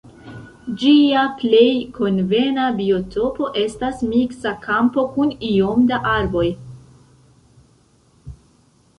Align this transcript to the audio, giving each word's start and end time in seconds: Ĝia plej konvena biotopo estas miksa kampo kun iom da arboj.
Ĝia 0.83 1.23
plej 1.41 1.65
konvena 1.97 2.63
biotopo 2.79 3.49
estas 3.63 4.01
miksa 4.13 4.53
kampo 4.63 5.03
kun 5.17 5.35
iom 5.49 5.85
da 5.91 5.99
arboj. 6.13 6.45